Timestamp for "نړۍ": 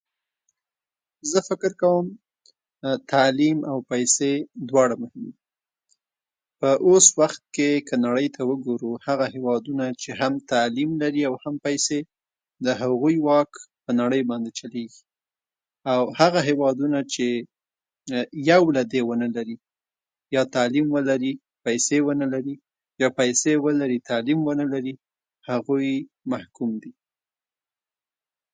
8.05-8.27, 14.01-14.21